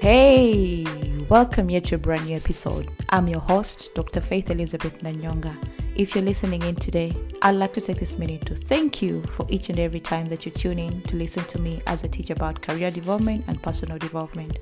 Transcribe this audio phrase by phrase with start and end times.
[0.00, 0.86] Hey,
[1.28, 2.90] welcome here to a brand new episode.
[3.10, 4.22] I'm your host, Dr.
[4.22, 5.54] Faith Elizabeth Nanyonga.
[5.94, 9.44] If you're listening in today, I'd like to take this minute to thank you for
[9.50, 12.30] each and every time that you tune in to listen to me as I teach
[12.30, 14.58] about career development and personal development.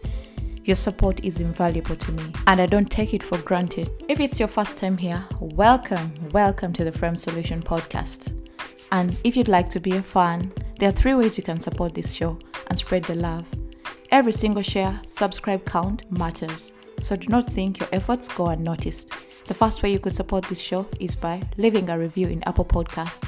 [0.64, 3.92] Your support is invaluable to me, and I don't take it for granted.
[4.08, 8.34] If it's your first time here, welcome, welcome to the Framed Solution podcast.
[8.90, 11.94] And if you'd like to be a fan, there are three ways you can support
[11.94, 13.46] this show and spread the love.
[14.10, 19.10] Every single share, subscribe count matters, so do not think your efforts go unnoticed.
[19.46, 22.64] The first way you could support this show is by leaving a review in Apple
[22.64, 23.22] Podcast.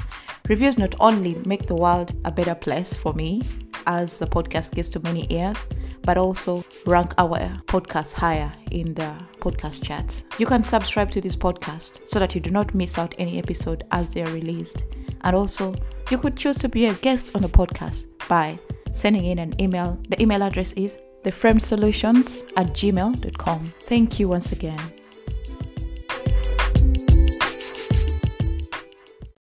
[0.49, 3.43] Reviews not only make the world a better place for me
[3.85, 5.57] as the podcast gets to many ears,
[6.01, 7.37] but also rank our
[7.67, 10.23] podcast higher in the podcast charts.
[10.39, 13.83] You can subscribe to this podcast so that you do not miss out any episode
[13.91, 14.83] as they are released.
[15.21, 15.75] And also,
[16.09, 18.59] you could choose to be a guest on the podcast by
[18.93, 19.99] sending in an email.
[20.09, 23.73] The email address is theframedsolutions at gmail.com.
[23.87, 24.79] Thank you once again.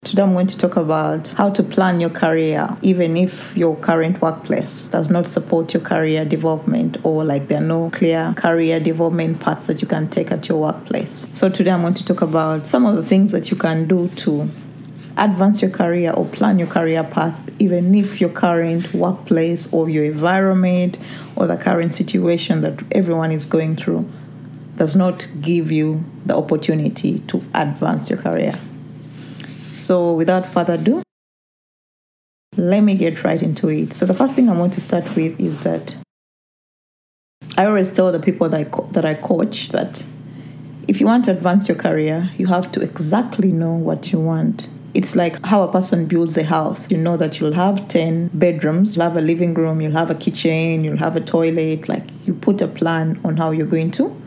[0.10, 4.20] Today I'm going to talk about how to plan your career, even if your current
[4.23, 9.40] workplace does not support your career development or like there are no clear career development
[9.40, 11.28] paths that you can take at your workplace.
[11.30, 14.08] So today I'm going to talk about some of the things that you can do
[14.08, 14.50] to
[15.20, 20.06] advance your career or plan your career path, even if your current workplace or your
[20.06, 20.98] environment
[21.36, 24.09] or the current situation that everyone is going through
[24.78, 28.58] does not give you the opportunity to advance your career.
[29.73, 31.03] So, without further ado,
[32.56, 33.94] let me get right into it.
[33.94, 35.95] So, the first thing I want to start with is that
[37.58, 40.04] I always tell the people that I, co- that I coach that
[40.88, 44.67] if you want to advance your career, you have to exactly know what you want.
[44.94, 46.90] It's like how a person builds a house.
[46.90, 50.16] You know that you'll have 10 bedrooms, you'll have a living room, you'll have a
[50.16, 51.88] kitchen, you'll have a toilet.
[51.88, 54.20] Like you put a plan on how you're going to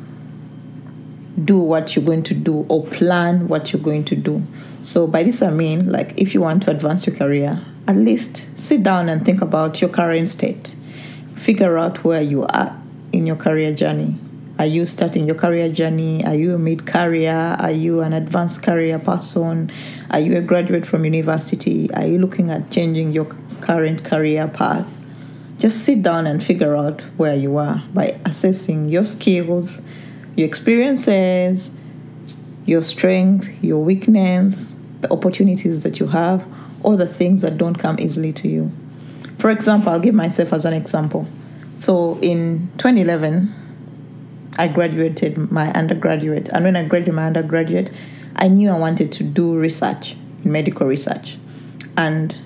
[1.45, 4.43] do what you're going to do or plan what you're going to do.
[4.81, 8.47] So, by this I mean, like, if you want to advance your career, at least
[8.55, 10.75] sit down and think about your current state.
[11.37, 12.77] Figure out where you are
[13.13, 14.17] in your career journey.
[14.63, 16.25] Are you starting your career journey?
[16.25, 17.57] Are you a mid career?
[17.59, 19.73] Are you an advanced career person?
[20.13, 21.93] Are you a graduate from university?
[21.95, 23.25] Are you looking at changing your
[23.61, 24.89] current career path?
[25.59, 29.83] Just sit down and figure out where you are by assessing your skills,
[30.37, 31.73] your experiences,
[32.65, 36.47] your strength, your weakness, the opportunities that you have,
[36.85, 38.71] or the things that don't come easily to you.
[39.41, 41.27] For example, I'll give myself as an example.
[41.79, 43.57] So in 2011,
[44.63, 47.91] I graduated my undergraduate, and when I graduated my undergraduate,
[48.37, 50.15] I knew I wanted to do research,
[50.45, 51.37] medical research.
[51.97, 52.37] And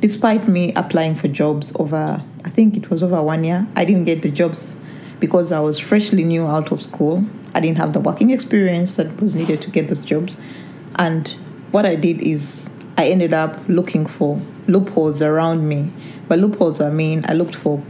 [0.00, 4.06] despite me applying for jobs over, I think it was over one year, I didn't
[4.06, 4.74] get the jobs
[5.20, 7.24] because I was freshly new out of school.
[7.54, 10.38] I didn't have the working experience that was needed to get those jobs.
[10.96, 11.28] And
[11.70, 15.92] what I did is I ended up looking for loopholes around me.
[16.26, 17.80] By loopholes, I mean I looked for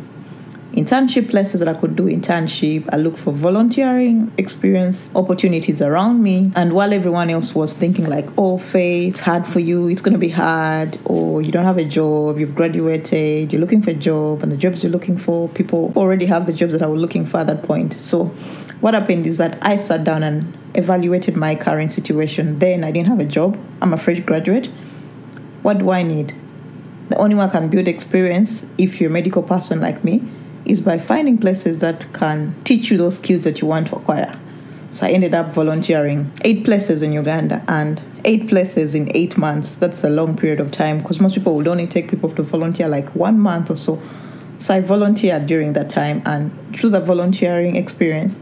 [0.73, 2.89] internship places that I could do internship.
[2.93, 6.53] I looked for volunteering experience opportunities around me.
[6.55, 10.13] And while everyone else was thinking like, oh, Faye, it's hard for you, it's going
[10.13, 13.95] to be hard, or you don't have a job, you've graduated, you're looking for a
[13.95, 17.01] job, and the jobs you're looking for, people already have the jobs that I was
[17.01, 17.95] looking for at that point.
[17.95, 18.27] So
[18.81, 22.59] what happened is that I sat down and evaluated my current situation.
[22.59, 23.59] Then I didn't have a job.
[23.81, 24.67] I'm a fresh graduate.
[25.63, 26.35] What do I need?
[27.09, 30.23] The only I can build experience if you're a medical person like me
[30.69, 34.39] is by finding places that can teach you those skills that you want to acquire.
[34.91, 39.75] So I ended up volunteering eight places in Uganda and eight places in eight months.
[39.77, 42.89] That's a long period of time because most people would only take people to volunteer
[42.89, 44.01] like one month or so.
[44.57, 48.39] So I volunteered during that time, and through the volunteering experience,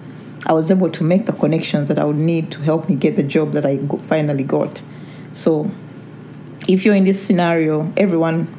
[0.46, 3.16] I was able to make the connections that I would need to help me get
[3.16, 4.80] the job that I finally got.
[5.32, 5.70] So
[6.68, 8.55] if you're in this scenario, everyone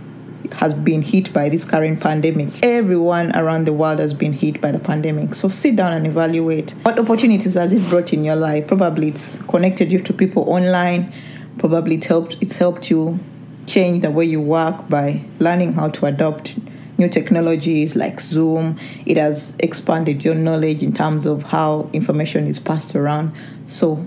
[0.54, 2.50] has been hit by this current pandemic.
[2.64, 5.36] Everyone around the world has been hit by the pandemic.
[5.36, 8.68] So sit down and evaluate what opportunities has it brought in your life.
[8.68, 11.14] Probably it's connected you to people online.
[11.58, 13.20] Probably it helped it's helped you
[13.66, 16.56] change the way you work by learning how to adopt
[16.98, 18.80] new technologies like Zoom.
[19.06, 23.34] It has expanded your knowledge in terms of how information is passed around.
[23.66, 24.06] So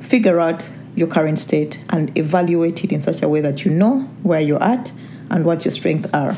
[0.00, 4.00] figure out your current state and evaluate it in such a way that you know
[4.22, 4.92] where you're at
[5.32, 6.36] and what your strengths are.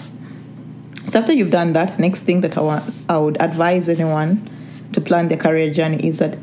[1.06, 4.50] So after you've done that, next thing that I want, I would advise anyone
[4.92, 6.38] to plan their career journey is that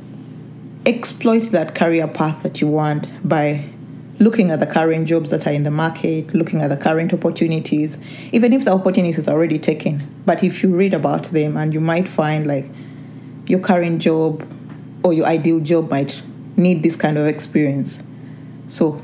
[0.85, 3.65] exploit that career path that you want by
[4.19, 7.97] looking at the current jobs that are in the market, looking at the current opportunities,
[8.31, 10.07] even if the opportunities are already taken.
[10.25, 12.65] But if you read about them and you might find like
[13.47, 14.47] your current job
[15.03, 16.21] or your ideal job might
[16.55, 18.01] need this kind of experience.
[18.67, 19.01] So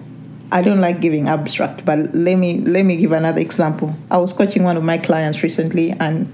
[0.52, 3.94] I don't like giving abstract, but let me let me give another example.
[4.10, 6.34] I was coaching one of my clients recently and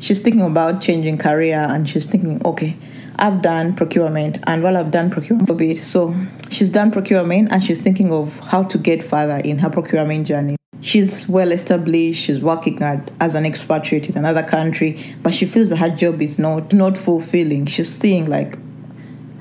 [0.00, 2.76] she's thinking about changing career and she's thinking, okay,
[3.16, 6.14] I've done procurement and while I've done procurement a bit, so
[6.50, 10.56] she's done procurement and she's thinking of how to get further in her procurement journey.
[10.80, 15.68] She's well established, she's working at, as an expatriate in another country, but she feels
[15.70, 17.66] that her job is not not fulfilling.
[17.66, 18.58] She's seeing like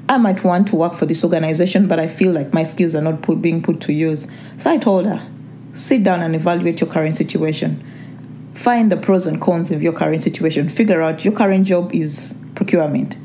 [0.10, 3.02] I might want to work for this organization, but I feel like my skills are
[3.02, 4.26] not put, being put to use.
[4.56, 5.28] So I told her,
[5.74, 7.84] sit down and evaluate your current situation.
[8.54, 10.70] Find the pros and cons of your current situation.
[10.70, 13.18] Figure out your current job is procurement.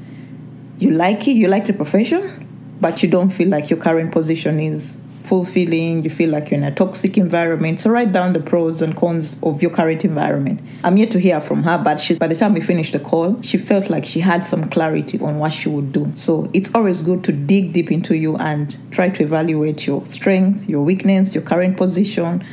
[0.78, 2.48] You like it, you like the profession,
[2.80, 6.64] but you don't feel like your current position is fulfilling, you feel like you're in
[6.64, 7.80] a toxic environment.
[7.80, 10.60] So write down the pros and cons of your current environment.
[10.84, 13.40] I'm yet to hear from her, but she, by the time we finished the call,
[13.42, 16.10] she felt like she had some clarity on what she would do.
[16.14, 20.68] So it's always good to dig deep into you and try to evaluate your strength,
[20.68, 22.44] your weakness, your current position.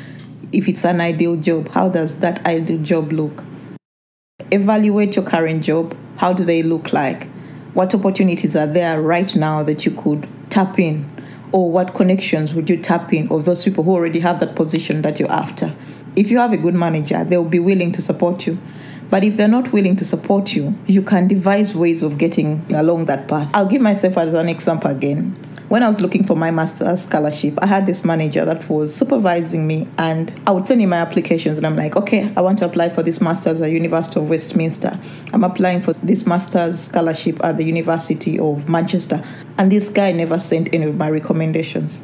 [0.52, 3.44] If it's an ideal job, how does that ideal job look?
[4.52, 5.96] Evaluate your current job.
[6.18, 7.28] How do they look like?
[7.74, 11.10] What opportunities are there right now that you could tap in
[11.52, 15.02] or what connections would you tap in of those people who already have that position
[15.02, 15.74] that you're after?
[16.16, 18.58] If you have a good manager, they'll be willing to support you.
[19.10, 23.06] But if they're not willing to support you, you can devise ways of getting along
[23.06, 23.50] that path.
[23.56, 25.36] I'll give myself as an example again
[25.70, 29.68] when I was looking for my master's scholarship, I had this manager that was supervising
[29.68, 32.66] me, and I would send him my applications, and I'm like, okay, I want to
[32.66, 35.00] apply for this master's at University of Westminster.
[35.32, 39.24] I'm applying for this master's scholarship at the University of Manchester,
[39.60, 42.02] and this guy never sent any of my recommendations.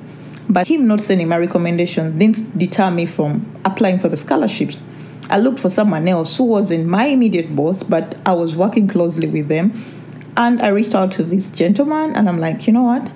[0.48, 4.84] But him not sending my recommendations didn't deter me from applying for the scholarships.
[5.32, 9.26] I looked for someone else who wasn't my immediate boss, but I was working closely
[9.28, 9.84] with them.
[10.38, 13.12] And I reached out to this gentleman, and I'm like, you know what?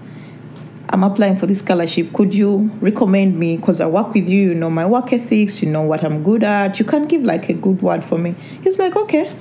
[0.91, 2.13] I'm applying for this scholarship.
[2.13, 3.57] Could you recommend me?
[3.57, 6.43] Because I work with you, you know my work ethics, you know what I'm good
[6.43, 6.79] at.
[6.79, 8.33] You can give like a good word for me.
[8.63, 9.31] He's like, okay,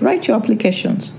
[0.00, 1.12] write your applications.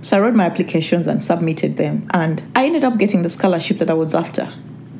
[0.00, 2.08] So I wrote my applications and submitted them.
[2.12, 4.52] And I ended up getting the scholarship that I was after.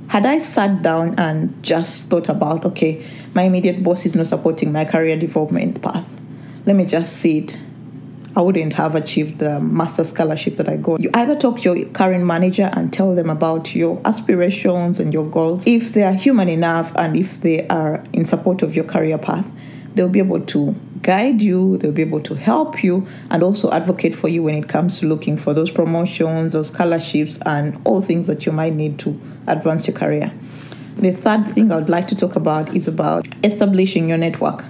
[0.06, 4.72] Had I sat down and just thought about, okay, my immediate boss is not supporting
[4.72, 6.06] my career development path,
[6.64, 7.58] let me just see it
[8.38, 11.00] I wouldn't have achieved the master scholarship that I got.
[11.00, 15.28] You either talk to your current manager and tell them about your aspirations and your
[15.28, 15.66] goals.
[15.66, 19.50] If they are human enough and if they are in support of your career path,
[19.96, 24.14] they'll be able to guide you, they'll be able to help you, and also advocate
[24.14, 28.28] for you when it comes to looking for those promotions or scholarships and all things
[28.28, 30.32] that you might need to advance your career.
[30.94, 34.64] The third thing I would like to talk about is about establishing your network.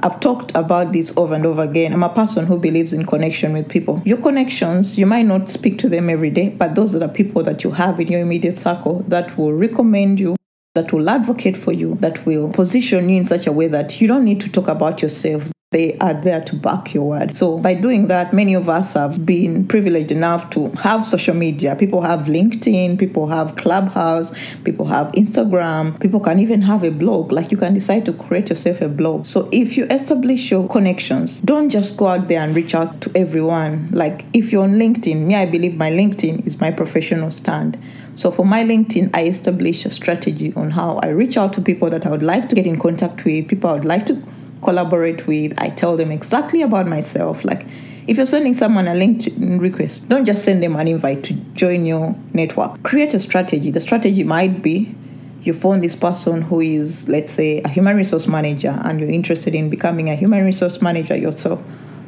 [0.00, 1.92] I've talked about this over and over again.
[1.92, 4.00] I'm a person who believes in connection with people.
[4.04, 7.42] Your connections, you might not speak to them every day, but those are the people
[7.42, 10.36] that you have in your immediate circle that will recommend you,
[10.74, 14.06] that will advocate for you, that will position you in such a way that you
[14.06, 17.34] don't need to talk about yourself they are there to back your word.
[17.34, 21.76] So, by doing that, many of us have been privileged enough to have social media.
[21.76, 24.32] People have LinkedIn, people have Clubhouse,
[24.64, 27.32] people have Instagram, people can even have a blog.
[27.32, 29.26] Like, you can decide to create yourself a blog.
[29.26, 33.12] So, if you establish your connections, don't just go out there and reach out to
[33.14, 33.90] everyone.
[33.92, 37.78] Like, if you're on LinkedIn, me, I believe my LinkedIn is my professional stand.
[38.14, 41.90] So for my LinkedIn, I establish a strategy on how I reach out to people
[41.90, 44.20] that I would like to get in contact with, people I would like to
[44.62, 45.54] collaborate with.
[45.58, 47.44] I tell them exactly about myself.
[47.44, 47.66] Like,
[48.06, 51.84] if you're sending someone a LinkedIn request, don't just send them an invite to join
[51.84, 52.82] your network.
[52.82, 53.70] Create a strategy.
[53.70, 54.94] The strategy might be
[55.42, 59.54] you phone this person who is, let's say, a human resource manager and you're interested
[59.54, 61.60] in becoming a human resource manager yourself.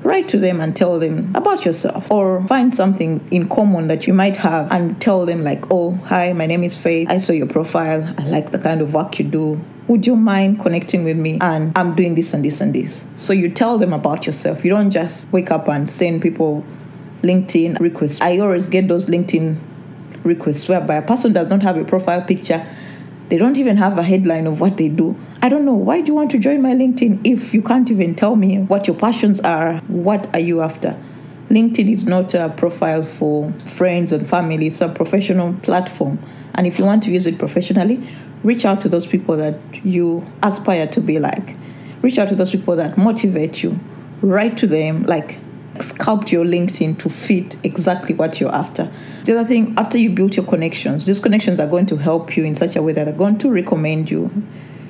[0.03, 4.15] Write to them and tell them about yourself, or find something in common that you
[4.15, 7.11] might have and tell them, like, oh, hi, my name is Faith.
[7.11, 8.15] I saw your profile.
[8.17, 11.37] I like the kind of work you do would you mind connecting with me?
[11.41, 13.03] And I'm doing this and this and this.
[13.17, 14.65] So you tell them about yourself.
[14.65, 16.65] You don't just wake up and send people
[17.23, 18.21] LinkedIn requests.
[18.21, 19.59] I always get those LinkedIn
[20.23, 22.65] requests whereby a person does not have a profile picture.
[23.31, 25.17] They don't even have a headline of what they do.
[25.41, 25.73] I don't know.
[25.73, 28.87] Why do you want to join my LinkedIn if you can't even tell me what
[28.87, 29.79] your passions are?
[29.89, 30.97] What are you after?
[31.49, 36.19] LinkedIn is not a profile for friends and family, it's a professional platform.
[36.55, 38.07] And if you want to use it professionally,
[38.43, 41.57] reach out to those people that you aspire to be like
[42.03, 43.79] reach out to those people that motivate you
[44.23, 45.39] write to them like
[45.81, 48.91] sculpt your LinkedIn to fit exactly what you're after.
[49.25, 52.45] The other thing, after you build your connections, these connections are going to help you
[52.45, 54.31] in such a way that are going to recommend you.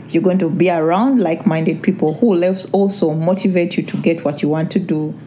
[0.09, 4.25] You're going to be around like minded people who will also motivate you to get
[4.25, 5.19] what you want to do.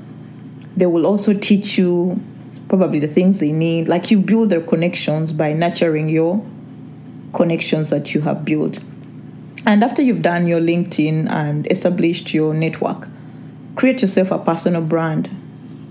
[0.76, 2.22] They will also teach you
[2.68, 3.88] probably the things they need.
[3.88, 6.46] Like you build their connections by nurturing your
[7.34, 8.80] connections that you have built.
[9.66, 13.08] And after you've done your LinkedIn and established your network,
[13.76, 15.30] create yourself a personal brand.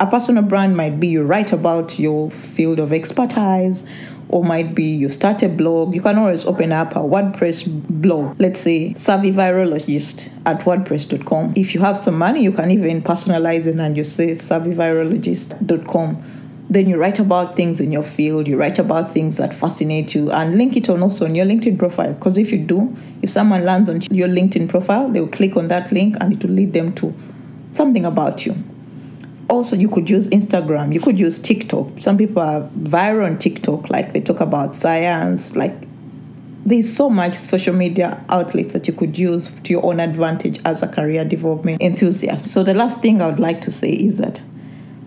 [0.03, 3.85] A personal brand might be you write about your field of expertise,
[4.31, 5.95] or might be you start a blog.
[5.95, 8.35] You can always open up a WordPress blog.
[8.41, 11.53] Let's say Savvy Virologist at WordPress.com.
[11.55, 16.89] If you have some money, you can even personalize it and you say SavvyVirologist.com then
[16.89, 20.57] you write about things in your field you write about things that fascinate you and
[20.57, 23.91] link it on also on your linkedin profile because if you do if someone lands
[23.91, 26.95] on your linkedin profile they will click on that link and it will lead them
[26.95, 27.13] to
[27.73, 28.55] something about you
[29.53, 33.91] also you could use instagram you could use tiktok some people are viral on tiktok
[33.91, 35.75] like they talk about science like
[36.65, 40.83] there's so much social media outlets that you could use to your own advantage as
[40.83, 44.41] a career development enthusiast so the last thing i would like to say is that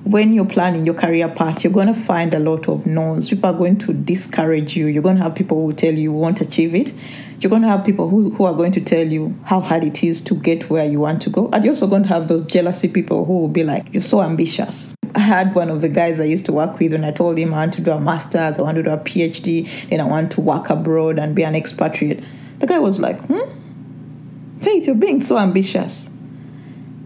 [0.06, 3.32] when you're planning your career path, you're going to find a lot of no's.
[3.32, 4.86] People are going to discourage you.
[4.86, 6.94] You're going to have people who tell you you won't achieve it.
[7.40, 10.04] You're going to have people who, who are going to tell you how hard it
[10.04, 11.50] is to get where you want to go.
[11.52, 14.22] And you're also going to have those jealousy people who will be like, You're so
[14.22, 14.96] ambitious.
[15.14, 17.54] I had one of the guys I used to work with, and I told him
[17.54, 20.32] I want to do a master's, I want to do a PhD, then I want
[20.34, 22.24] to work abroad and be an expatriate.
[22.60, 24.60] The guy was like, Hmm?
[24.60, 26.10] Faith, you're being so ambitious.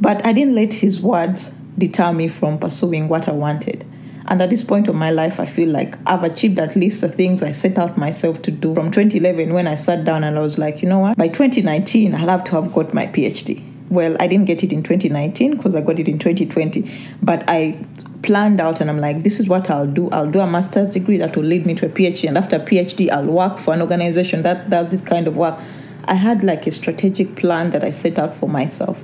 [0.02, 3.86] But I didn't let his words deter me from pursuing what I wanted.
[4.28, 7.10] And at this point of my life, I feel like I've achieved at least the
[7.10, 10.42] things I set out myself to do from 2011 when I sat down and I
[10.42, 13.66] was like, you know what, by 2019, I'll have to have got my PhD.
[13.90, 17.84] Well, I didn't get it in 2019 because I got it in 2020, but I
[18.22, 20.10] planned out and I'm like, this is what I'll do.
[20.12, 22.28] I'll do a master's degree that will lead me to a PhD.
[22.28, 25.58] And after PhD, I'll work for an organization that does this kind of work.
[26.06, 29.02] I had like a strategic plan that I set out for myself.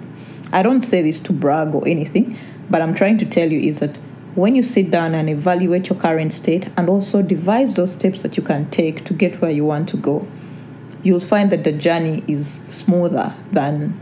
[0.52, 2.38] I don't say this to brag or anything,
[2.70, 3.98] but I'm trying to tell you is that
[4.36, 8.36] when you sit down and evaluate your current state and also devise those steps that
[8.36, 10.28] you can take to get where you want to go,
[11.04, 13.98] you'll find that the journey is smoother than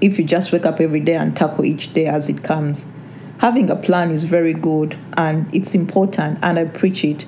[0.00, 2.84] if you just wake up every day and tackle each day as it comes.
[3.38, 7.26] Having a plan is very good and it's important, and I preach it.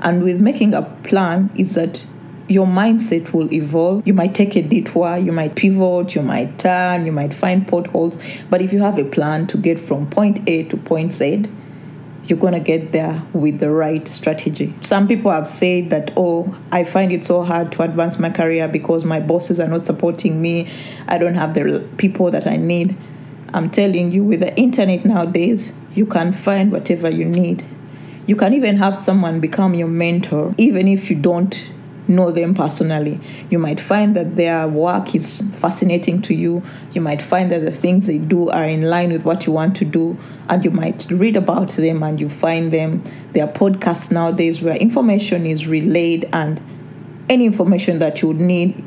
[0.00, 2.04] And with making a plan, is that
[2.48, 4.06] your mindset will evolve.
[4.06, 8.18] You might take a detour, you might pivot, you might turn, you might find potholes.
[8.50, 11.46] But if you have a plan to get from point A to point Z,
[12.28, 14.74] you're going to get there with the right strategy.
[14.82, 18.68] Some people have said that, oh, I find it so hard to advance my career
[18.68, 20.68] because my bosses are not supporting me.
[21.06, 22.96] I don't have the people that I need.
[23.54, 27.64] I'm telling you, with the internet nowadays, you can find whatever you need.
[28.26, 31.72] You can even have someone become your mentor, even if you don't
[32.08, 33.20] know them personally.
[33.50, 36.62] You might find that their work is fascinating to you.
[36.92, 39.76] You might find that the things they do are in line with what you want
[39.76, 40.18] to do.
[40.48, 43.04] And you might read about them and you find them.
[43.32, 46.60] There are podcasts nowadays where information is relayed, and
[47.28, 48.82] any information that you would need,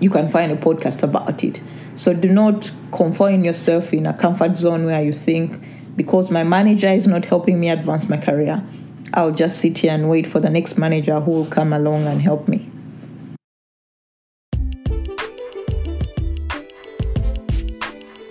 [0.00, 1.60] you can find a podcast about it.
[1.94, 5.62] So do not confine yourself in a comfort zone where you think,
[5.96, 8.62] because my manager is not helping me advance my career,
[9.14, 12.20] I'll just sit here and wait for the next manager who will come along and
[12.20, 12.70] help me.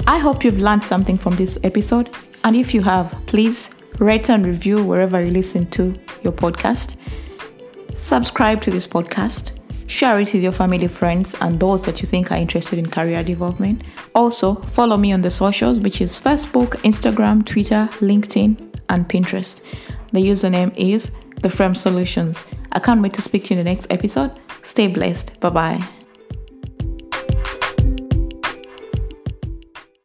[0.08, 2.10] I hope you've learned something from this episode.
[2.44, 6.96] And if you have, please rate and review wherever you listen to your podcast.
[7.96, 9.52] Subscribe to this podcast.
[9.88, 13.24] Share it with your family, friends, and those that you think are interested in career
[13.24, 13.84] development.
[14.14, 18.58] Also, follow me on the socials, which is Facebook, Instagram, Twitter, LinkedIn,
[18.90, 19.62] and Pinterest.
[20.12, 21.12] The username is
[21.42, 22.46] The Framed Solutions.
[22.72, 24.32] I can't wait to speak to you in the next episode.
[24.64, 25.40] Stay blessed.
[25.40, 26.05] Bye bye.